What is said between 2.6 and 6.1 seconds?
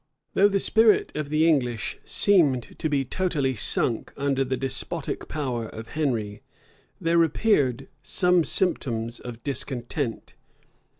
to be totally sunk under the despotic power of